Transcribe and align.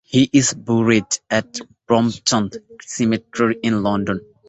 He 0.03 0.27
is 0.33 0.55
buried 0.55 1.05
at 1.29 1.59
Brompton 1.85 2.49
Cemetery 2.83 3.59
in 3.61 3.83
London. 3.83 4.19